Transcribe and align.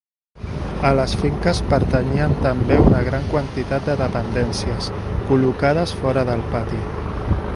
A 0.87 0.91
les 0.99 1.11
finques 1.23 1.59
pertanyien 1.73 2.33
també 2.45 2.79
una 2.85 3.03
gran 3.09 3.29
quantitat 3.35 3.85
de 3.91 3.97
dependències, 4.01 4.89
col·locades 5.31 5.97
fora 6.03 6.25
del 6.31 6.45
pati. 6.55 6.81